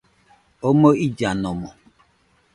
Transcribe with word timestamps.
Omoɨ 0.67 0.91
illanomo 1.05 1.69